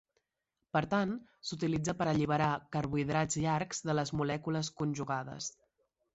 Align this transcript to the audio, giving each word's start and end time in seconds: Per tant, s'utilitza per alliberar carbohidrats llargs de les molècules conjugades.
Per 0.77 0.81
tant, 0.93 1.11
s'utilitza 1.49 1.95
per 1.99 2.07
alliberar 2.13 2.47
carbohidrats 2.77 3.39
llargs 3.45 3.83
de 3.91 3.97
les 4.01 4.15
molècules 4.23 4.73
conjugades. 4.83 5.53